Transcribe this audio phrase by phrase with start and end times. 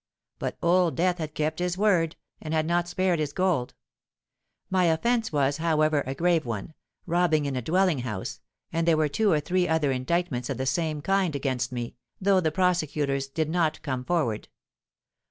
[0.39, 3.75] But Old Death had kept his word, and had not spared his gold.
[4.67, 8.41] My offence was, however, a grave one—robbing in a dwelling house;
[8.73, 12.39] and there were two or three other indictments of the same kind against me, though
[12.39, 14.47] the prosecutors did not come forward.